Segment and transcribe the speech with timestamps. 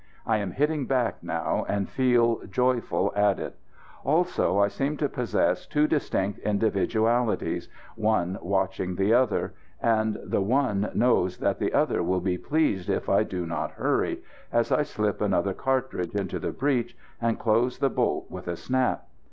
[0.25, 3.59] I am hitting back now, and feel joyful at it.
[4.03, 10.89] Also I seem to possess two distinct individualities, one watching the other; and the one
[10.95, 15.21] knows that the other will be pleased if I do not hurry, as I slip
[15.21, 19.07] another cartridge into the breech, and close the bolt with a snap.